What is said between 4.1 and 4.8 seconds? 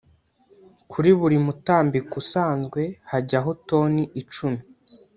icumi